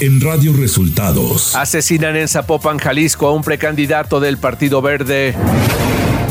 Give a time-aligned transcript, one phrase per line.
[0.00, 1.54] en Radio Resultados.
[1.54, 5.34] Asesinan en Zapopan, Jalisco, a un precandidato del Partido Verde.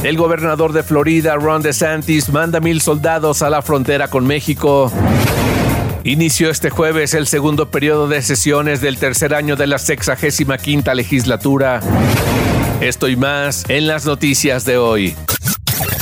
[0.03, 4.91] El gobernador de Florida, Ron DeSantis, manda mil soldados a la frontera con México.
[6.03, 10.95] Inició este jueves el segundo periodo de sesiones del tercer año de la sexagésima quinta
[10.95, 11.81] legislatura.
[12.81, 15.15] Esto y más en las noticias de hoy.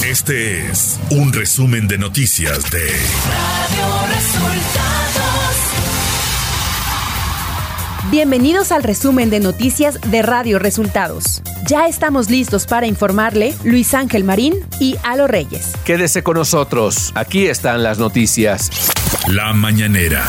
[0.06, 5.67] Este es un resumen de noticias de Radio Resultados.
[8.10, 11.42] Bienvenidos al resumen de noticias de Radio Resultados.
[11.68, 15.74] Ya estamos listos para informarle Luis Ángel Marín y Alo Reyes.
[15.84, 18.72] Quédese con nosotros, aquí están las noticias.
[19.28, 20.26] La mañanera.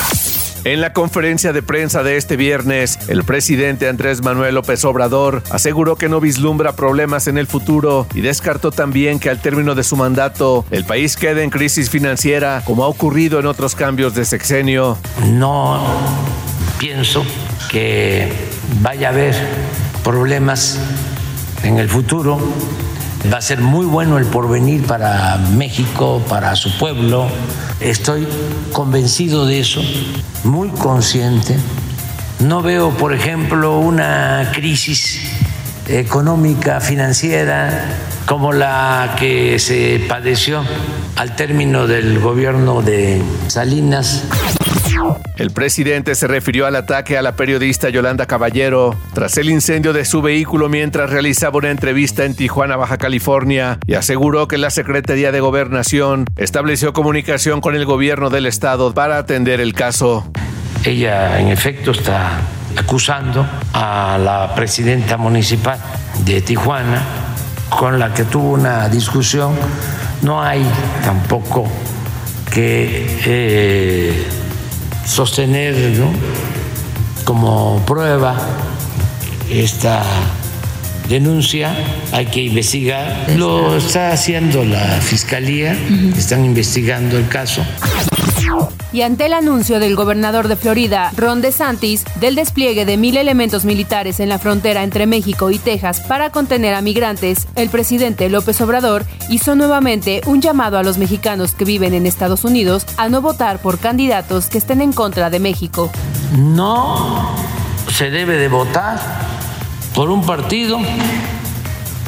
[0.65, 5.95] En la conferencia de prensa de este viernes, el presidente Andrés Manuel López Obrador aseguró
[5.95, 9.95] que no vislumbra problemas en el futuro y descartó también que al término de su
[9.95, 14.99] mandato el país quede en crisis financiera como ha ocurrido en otros cambios de sexenio.
[15.29, 15.81] No
[16.81, 17.25] pienso
[17.69, 18.33] que
[18.81, 19.35] vaya a haber
[20.03, 20.79] problemas
[21.63, 22.39] en el futuro.
[23.33, 27.29] Va a ser muy bueno el porvenir para México, para su pueblo.
[27.81, 28.27] Estoy
[28.73, 29.83] convencido de eso,
[30.45, 31.57] muy consciente.
[32.41, 35.21] No veo, por ejemplo, una crisis
[35.89, 37.87] económica, financiera,
[38.27, 40.63] como la que se padeció
[41.17, 44.25] al término del gobierno de Salinas.
[45.37, 50.05] El presidente se refirió al ataque a la periodista Yolanda Caballero tras el incendio de
[50.05, 55.33] su vehículo mientras realizaba una entrevista en Tijuana, Baja California, y aseguró que la Secretaría
[55.33, 60.31] de Gobernación estableció comunicación con el gobierno del estado para atender el caso.
[60.85, 62.41] Ella, en efecto, está
[62.77, 65.79] acusando a la presidenta municipal
[66.25, 67.03] de Tijuana,
[67.69, 69.55] con la que tuvo una discusión.
[70.23, 70.65] No hay
[71.05, 71.69] tampoco
[72.51, 74.27] que eh,
[75.09, 75.75] sostener
[77.25, 78.37] como prueba
[79.51, 80.05] esta
[81.09, 81.75] denuncia,
[82.13, 83.27] hay que investigar.
[83.37, 84.13] Lo está.
[84.13, 85.77] haciendo la fiscalía,
[86.17, 87.65] están investigando el caso.
[88.93, 93.65] Y ante el anuncio del gobernador de Florida, Ron DeSantis, del despliegue de mil elementos
[93.65, 98.61] militares en la frontera entre México y Texas para contener a migrantes, el presidente López
[98.61, 103.21] Obrador hizo nuevamente un llamado a los mexicanos que viven en Estados Unidos a no
[103.21, 105.91] votar por candidatos que estén en contra de México.
[106.33, 107.35] No
[107.93, 108.99] se debe de votar
[109.95, 110.79] por un partido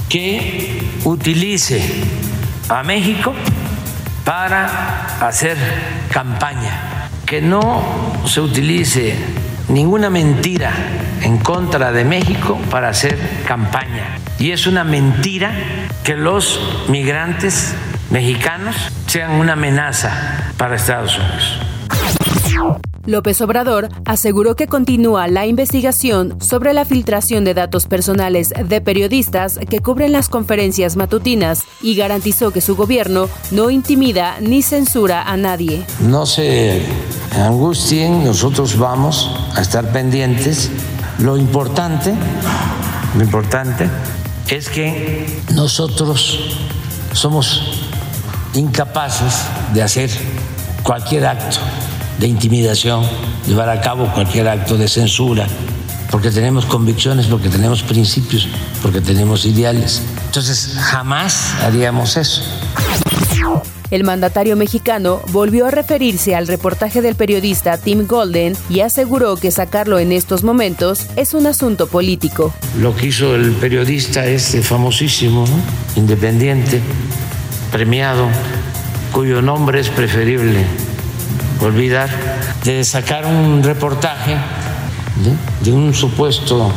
[0.08, 1.82] que utilice
[2.68, 3.32] a México
[4.24, 5.56] para hacer
[6.10, 7.82] campaña, que no
[8.26, 9.14] se utilice
[9.68, 10.72] ninguna mentira
[11.22, 14.18] en contra de México para hacer campaña.
[14.38, 15.52] Y es una mentira
[16.02, 17.74] que los migrantes
[18.10, 18.76] mexicanos
[19.06, 22.80] sean una amenaza para Estados Unidos.
[23.06, 29.58] López Obrador aseguró que continúa la investigación sobre la filtración de datos personales de periodistas
[29.68, 35.36] que cubren las conferencias matutinas y garantizó que su gobierno no intimida ni censura a
[35.38, 35.84] nadie.
[36.00, 36.82] No se
[37.34, 40.70] angustien, nosotros vamos a estar pendientes.
[41.18, 42.14] Lo importante,
[43.16, 43.88] lo importante
[44.48, 46.58] es que nosotros
[47.12, 47.62] somos
[48.52, 50.10] incapaces de hacer
[50.82, 51.60] cualquier acto
[52.20, 53.02] de intimidación,
[53.46, 55.46] llevar a cabo cualquier acto de censura,
[56.10, 58.46] porque tenemos convicciones, porque tenemos principios,
[58.82, 60.02] porque tenemos ideales.
[60.26, 62.42] Entonces, jamás haríamos eso.
[63.90, 69.50] El mandatario mexicano volvió a referirse al reportaje del periodista Tim Golden y aseguró que
[69.50, 72.52] sacarlo en estos momentos es un asunto político.
[72.78, 75.44] Lo que hizo el periodista este famosísimo,
[75.96, 76.80] independiente,
[77.72, 78.28] premiado,
[79.10, 80.66] cuyo nombre es preferible
[81.60, 82.08] olvidar
[82.64, 84.36] de sacar un reportaje
[85.62, 86.72] de un supuesto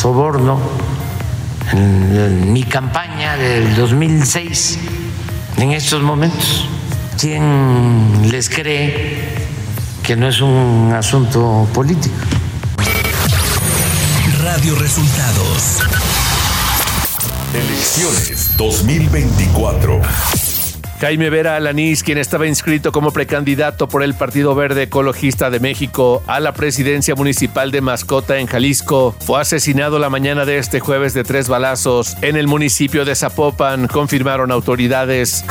[0.00, 0.60] soborno
[1.72, 4.78] en, mi campaña del 2006
[5.58, 6.68] en estos momentos.
[7.18, 9.46] ¿Quién les cree
[10.02, 12.14] que no es un asunto político?
[14.42, 15.80] Radio Resultados.
[17.52, 20.45] Elecciones 2024.
[21.00, 26.22] Jaime Vera Alanís, quien estaba inscrito como precandidato por el Partido Verde Ecologista de México
[26.26, 31.12] a la presidencia municipal de Mascota en Jalisco, fue asesinado la mañana de este jueves
[31.12, 35.44] de tres balazos en el municipio de Zapopan, confirmaron autoridades.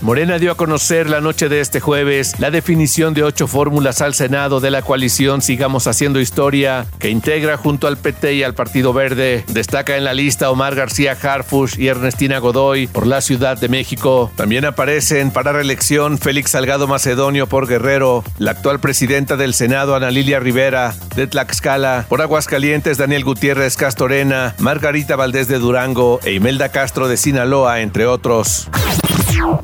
[0.00, 4.14] Morena dio a conocer la noche de este jueves la definición de ocho fórmulas al
[4.14, 8.92] Senado de la coalición Sigamos Haciendo Historia, que integra junto al PT y al Partido
[8.92, 9.44] Verde.
[9.48, 14.32] Destaca en la lista Omar García Harfush y Ernestina Godoy por la Ciudad de México.
[14.36, 20.10] También aparecen para reelección Félix Salgado Macedonio por Guerrero, la actual presidenta del Senado Ana
[20.10, 26.70] Lilia Rivera de Tlaxcala, por Aguascalientes Daniel Gutiérrez Castorena, Margarita Valdés de Durango e Imelda
[26.70, 28.68] Castro de Sinaloa, entre otros.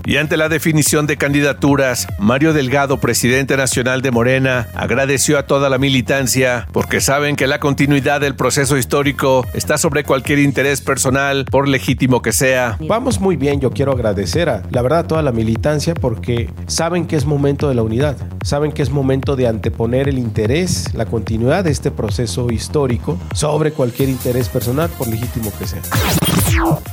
[0.05, 5.69] Y ante la definición de candidaturas, Mario Delgado, presidente nacional de Morena, agradeció a toda
[5.69, 11.45] la militancia porque saben que la continuidad del proceso histórico está sobre cualquier interés personal,
[11.45, 12.79] por legítimo que sea.
[12.87, 17.07] Vamos muy bien, yo quiero agradecer a la verdad a toda la militancia porque saben
[17.07, 21.07] que es momento de la unidad, saben que es momento de anteponer el interés, la
[21.07, 25.83] continuidad de este proceso histórico sobre cualquier interés personal, por legítimo que sea.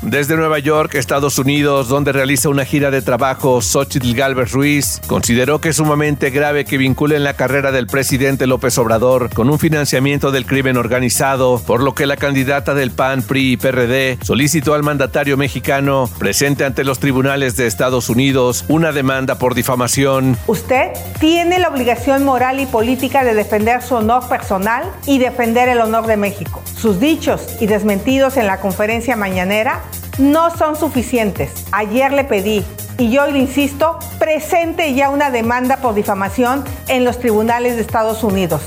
[0.02, 5.60] Desde Nueva York, Estados Unidos, donde realiza una gira de trabajo, Xochitl Galvez Ruiz consideró
[5.60, 10.32] que es sumamente grave que vinculen la carrera del presidente López Obrador con un financiamiento
[10.32, 14.84] del crimen organizado, por lo que la candidata del PAN, PRI y PRD solicitó al
[14.84, 20.38] mandatario mexicano presente ante los tribunales de Estados Unidos una demanda por difamación.
[20.46, 25.82] Usted tiene la obligación moral y política de defender su honor personal y defender el
[25.82, 26.62] honor de México.
[26.78, 29.82] Sus dichos y desmentidos en la conferencia mañanera
[30.18, 31.66] no son suficientes.
[31.72, 32.64] Ayer le pedí
[32.98, 38.24] y yo le insisto, presente ya una demanda por difamación en los tribunales de Estados
[38.24, 38.62] Unidos.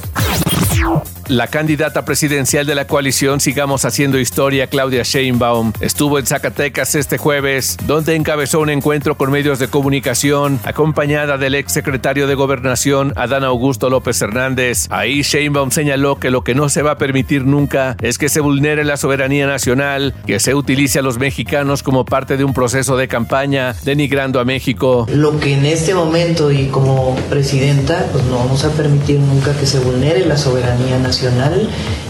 [1.29, 7.19] La candidata presidencial de la coalición Sigamos Haciendo Historia, Claudia Sheinbaum, estuvo en Zacatecas este
[7.19, 13.13] jueves, donde encabezó un encuentro con medios de comunicación, acompañada del ex secretario de Gobernación,
[13.17, 14.87] Adán Augusto López Hernández.
[14.91, 18.39] Ahí Sheinbaum señaló que lo que no se va a permitir nunca es que se
[18.39, 22.97] vulnere la soberanía nacional, que se utilice a los mexicanos como parte de un proceso
[22.97, 25.09] de campaña, denigrando a México.
[25.11, 29.67] Lo que en este momento y como presidenta, pues no vamos a permitir nunca que
[29.67, 31.16] se vulnere la soberanía nacional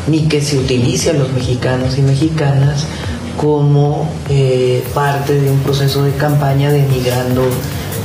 [0.07, 2.87] ni que se utilice a los mexicanos y mexicanas
[3.37, 7.43] como eh, parte de un proceso de campaña denigrando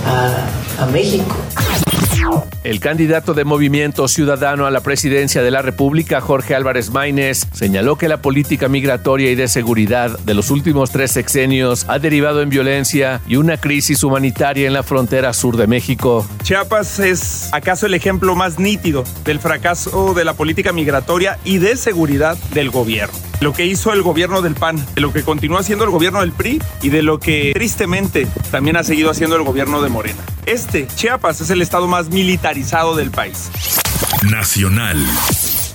[0.06, 1.36] a, a México.
[2.64, 7.98] El candidato de Movimiento Ciudadano a la presidencia de la República, Jorge Álvarez Maínez, señaló
[7.98, 12.50] que la política migratoria y de seguridad de los últimos tres sexenios ha derivado en
[12.50, 16.28] violencia y una crisis humanitaria en la frontera sur de México.
[16.44, 21.76] Chiapas es acaso el ejemplo más nítido del fracaso de la política migratoria y de
[21.76, 25.84] seguridad del gobierno lo que hizo el gobierno del PAN, de lo que continúa haciendo
[25.84, 29.82] el gobierno del PRI y de lo que tristemente también ha seguido haciendo el gobierno
[29.82, 30.22] de Morena.
[30.46, 33.50] Este, Chiapas, es el estado más militarizado del país.
[34.30, 35.04] Nacional.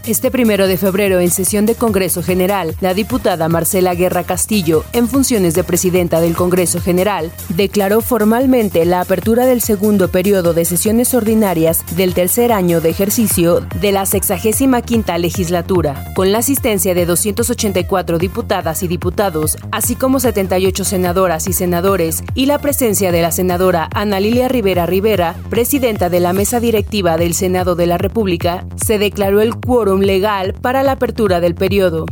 [0.06, 5.08] Este primero de febrero, en sesión de Congreso General, la diputada Marcela Guerra Castillo, en
[5.08, 11.12] funciones de presidenta del Congreso General, declaró formalmente la apertura del segundo periodo de sesiones
[11.12, 17.04] ordinarias del tercer año de ejercicio de la 65 quinta legislatura, con la asistencia de
[17.04, 23.32] 284 diputadas y diputados, así como 78 senadoras y senadores, y la presencia de la
[23.32, 28.64] senadora Ana Lilia Rivera Rivera, presidenta de la mesa directiva del Senado de la República,
[28.76, 32.06] se declaró el quórum legal para la apertura del periodo.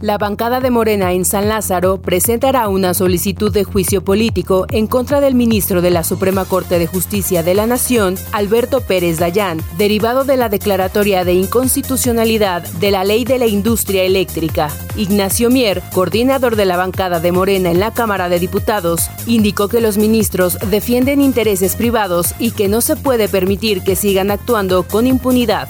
[0.00, 5.20] La bancada de Morena en San Lázaro presentará una solicitud de juicio político en contra
[5.20, 10.24] del ministro de la Suprema Corte de Justicia de la Nación, Alberto Pérez Dayán, derivado
[10.24, 14.68] de la declaratoria de inconstitucionalidad de la Ley de la Industria Eléctrica.
[14.96, 19.80] Ignacio Mier, coordinador de la bancada de Morena en la Cámara de Diputados, indicó que
[19.80, 25.06] los ministros defienden intereses privados y que no se puede permitir que sigan actuando con
[25.06, 25.68] impunidad.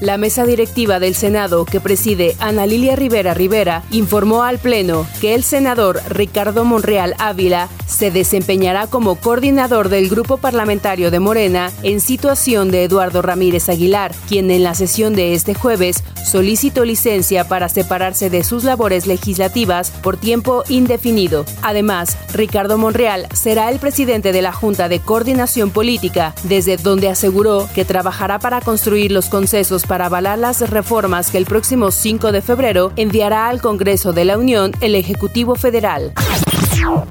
[0.00, 5.34] La mesa directiva del Senado, que preside Ana Lilia Rivera Rivera, informó al Pleno que
[5.34, 12.00] el senador Ricardo Monreal Ávila se desempeñará como coordinador del grupo parlamentario de Morena en
[12.00, 17.68] situación de Eduardo Ramírez Aguilar, quien en la sesión de este jueves solicitó licencia para
[17.68, 21.44] separarse de sus labores legislativas por tiempo indefinido.
[21.62, 27.68] Además, Ricardo Monreal será el presidente de la Junta de Coordinación Política, desde donde aseguró
[27.74, 32.42] que trabajará para construir los concesos para avalar las reformas que el próximo 5 de
[32.42, 36.12] febrero enviará al Congreso de la Unión el Ejecutivo Federal.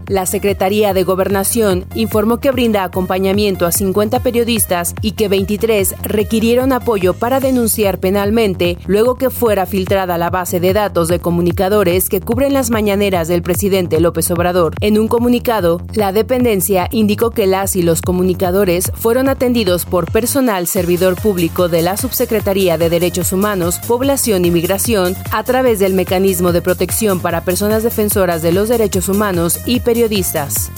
[0.07, 6.71] La Secretaría de Gobernación informó que brinda acompañamiento a 50 periodistas y que 23 requirieron
[6.71, 12.21] apoyo para denunciar penalmente luego que fuera filtrada la base de datos de comunicadores que
[12.21, 14.75] cubren las mañaneras del presidente López Obrador.
[14.81, 20.67] En un comunicado, la dependencia indicó que las y los comunicadores fueron atendidos por personal
[20.67, 26.51] servidor público de la Subsecretaría de Derechos Humanos, Población y Migración a través del Mecanismo
[26.51, 30.71] de Protección para Personas Defensoras de los Derechos Humanos y periodistas.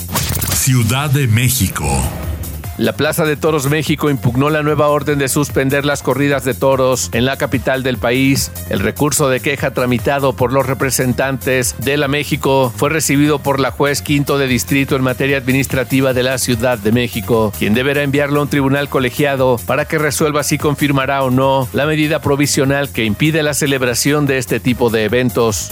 [0.53, 1.85] Ciudad de México.
[2.77, 7.09] La Plaza de Toros México impugnó la nueva orden de suspender las corridas de toros
[7.11, 8.51] en la capital del país.
[8.69, 13.71] El recurso de queja tramitado por los representantes de la México fue recibido por la
[13.71, 18.41] juez quinto de distrito en materia administrativa de la Ciudad de México, quien deberá enviarlo
[18.41, 23.05] a un tribunal colegiado para que resuelva si confirmará o no la medida provisional que
[23.05, 25.71] impide la celebración de este tipo de eventos.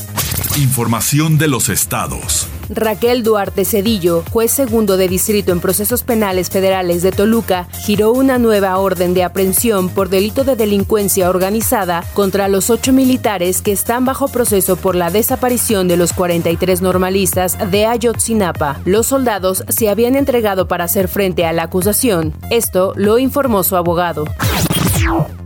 [0.57, 2.47] Información de los estados.
[2.69, 8.37] Raquel Duarte Cedillo, juez segundo de distrito en procesos penales federales de Toluca, giró una
[8.37, 14.05] nueva orden de aprehensión por delito de delincuencia organizada contra los ocho militares que están
[14.05, 18.79] bajo proceso por la desaparición de los 43 normalistas de Ayotzinapa.
[18.85, 22.33] Los soldados se habían entregado para hacer frente a la acusación.
[22.49, 24.23] Esto lo informó su abogado.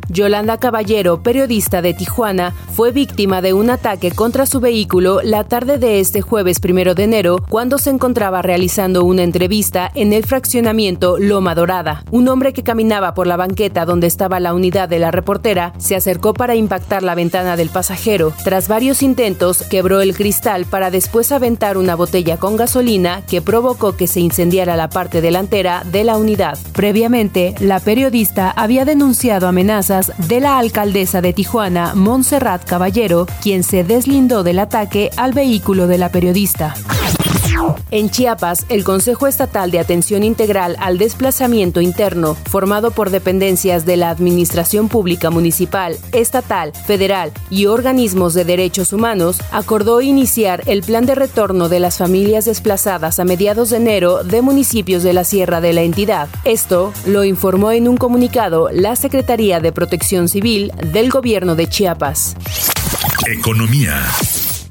[0.09, 5.77] Yolanda Caballero, periodista de Tijuana, fue víctima de un ataque contra su vehículo la tarde
[5.77, 11.17] de este jueves primero de enero cuando se encontraba realizando una entrevista en el fraccionamiento
[11.19, 12.03] Loma Dorada.
[12.09, 15.95] Un hombre que caminaba por la banqueta donde estaba la unidad de la reportera se
[15.95, 18.33] acercó para impactar la ventana del pasajero.
[18.43, 23.95] Tras varios intentos, quebró el cristal para después aventar una botella con gasolina que provocó
[23.95, 26.57] que se incendiara la parte delantera de la unidad.
[26.73, 33.83] Previamente, la periodista había denunciado amenazas de la alcaldesa de Tijuana, Montserrat Caballero, quien se
[33.83, 36.75] deslindó del ataque al vehículo de la periodista.
[37.91, 43.97] En Chiapas, el Consejo Estatal de Atención Integral al Desplazamiento Interno, formado por dependencias de
[43.97, 51.05] la Administración Pública Municipal, Estatal, Federal y organismos de derechos humanos, acordó iniciar el plan
[51.05, 55.61] de retorno de las familias desplazadas a mediados de enero de municipios de la sierra
[55.61, 56.29] de la entidad.
[56.43, 62.35] Esto lo informó en un comunicado la Secretaría de Protección Civil del Gobierno de Chiapas.
[63.27, 64.03] Economía.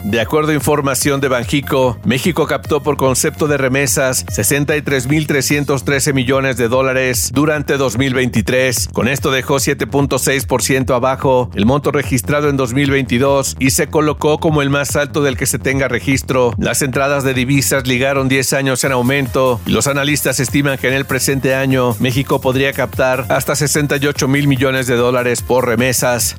[0.04, 6.68] De acuerdo a información de Banjico, México captó por concepto de remesas 63.313 millones de
[6.68, 8.90] dólares durante 2023.
[8.92, 14.70] Con esto dejó 7.6% abajo el monto registrado en 2022 y se colocó como el
[14.70, 16.54] más alto del que se tenga registro.
[16.58, 20.94] Las entradas de divisas ligaron 10 años en aumento y los analistas estiman que en
[20.94, 26.36] el presente año México podría captar hasta 68 mil millones de dólares por remesas.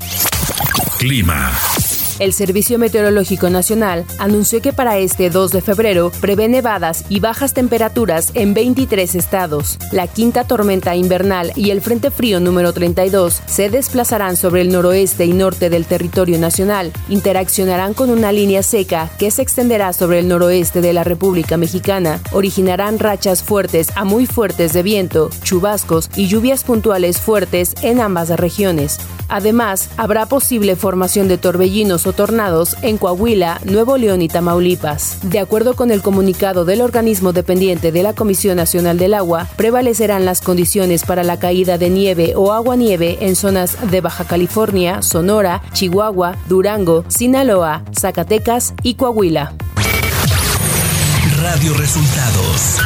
[0.98, 1.52] Clima.
[2.20, 7.54] El Servicio Meteorológico Nacional anunció que para este 2 de febrero prevé nevadas y bajas
[7.54, 9.78] temperaturas en 23 estados.
[9.94, 15.26] La quinta tormenta invernal y el Frente Frío número 32 se desplazarán sobre el noroeste
[15.26, 16.92] y norte del territorio nacional.
[17.08, 22.20] Interaccionarán con una línea seca que se extenderá sobre el noroeste de la República Mexicana.
[22.34, 28.30] Originarán rachas fuertes a muy fuertes de viento, chubascos y lluvias puntuales fuertes en ambas
[28.30, 29.00] regiones.
[29.30, 35.18] Además, habrá posible formación de torbellinos tornados en Coahuila, Nuevo León y Tamaulipas.
[35.24, 40.26] De acuerdo con el comunicado del organismo dependiente de la Comisión Nacional del Agua, prevalecerán
[40.26, 45.62] las condiciones para la caída de nieve o agua-nieve en zonas de Baja California, Sonora,
[45.74, 49.54] Chihuahua, Durango, Sinaloa, Zacatecas y Coahuila.
[51.42, 52.80] Radio Resultados.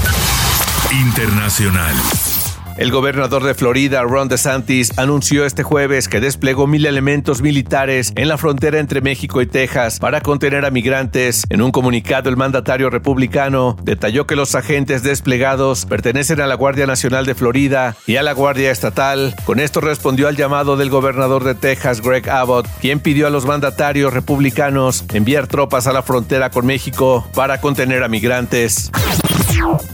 [0.91, 2.32] Internacional.
[2.75, 8.27] El gobernador de Florida, Ron DeSantis, anunció este jueves que desplegó mil elementos militares en
[8.27, 11.43] la frontera entre México y Texas para contener a migrantes.
[11.49, 16.87] En un comunicado, el mandatario republicano detalló que los agentes desplegados pertenecen a la Guardia
[16.87, 19.35] Nacional de Florida y a la Guardia Estatal.
[19.45, 23.45] Con esto respondió al llamado del gobernador de Texas, Greg Abbott, quien pidió a los
[23.45, 28.91] mandatarios republicanos enviar tropas a la frontera con México para contener a migrantes.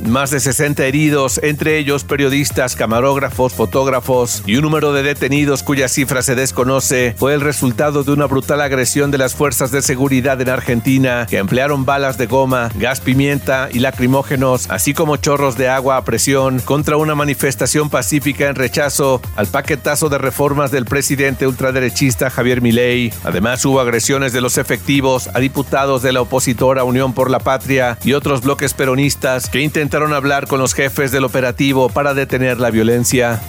[0.06, 5.88] Más de 60 heridos, entre ellos periodistas, camarógrafos, fotógrafos y un número de detenidos cuya
[5.88, 10.42] cifra se desconoce, fue el resultado de una brutal agresión de las fuerzas de seguridad
[10.42, 15.70] en Argentina que emplearon balas de goma, gas pimienta y lacrimógenos, así como chorros de
[15.70, 21.46] agua a presión contra una manifestación pacífica en rechazo al paquetazo de reformas del presidente
[21.46, 23.14] ultraderechista Javier Milei.
[23.24, 27.98] Además hubo agresiones de los efectivos a diputados de la opositora Unión por la Patria
[28.04, 32.72] y otros bloques peronistas que intentaron hablar con los jefes del operativo para detener la
[32.72, 33.40] violencia.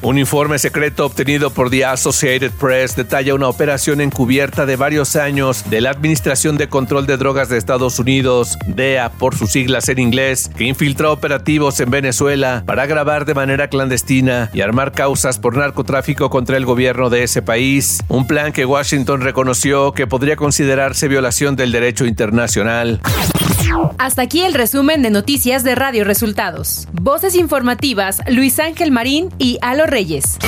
[0.00, 5.68] Un informe secreto obtenido por The Associated Press detalla una operación encubierta de varios años
[5.68, 9.98] de la Administración de Control de Drogas de Estados Unidos, DEA por sus siglas en
[9.98, 15.56] inglés, que infiltró operativos en Venezuela para grabar de manera clandestina y armar causas por
[15.56, 17.98] narcotráfico contra el gobierno de ese país.
[18.08, 23.00] Un plan que Washington reconoció que podría considerarse violación del derecho internacional.
[23.98, 26.88] Hasta aquí el resumen de noticias de Radio Resultados.
[26.92, 30.38] Voces informativas Luis Ángel Marín y Alo Reyes.